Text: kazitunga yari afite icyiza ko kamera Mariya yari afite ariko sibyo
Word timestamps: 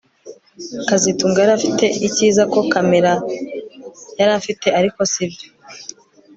kazitunga 0.87 1.37
yari 1.41 1.53
afite 1.59 1.85
icyiza 2.07 2.43
ko 2.53 2.59
kamera 2.71 3.11
Mariya 3.15 4.19
yari 4.19 4.31
afite 4.39 4.67
ariko 4.79 4.99
sibyo 5.11 5.47